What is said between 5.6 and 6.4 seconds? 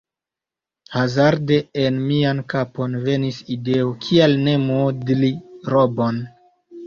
robon?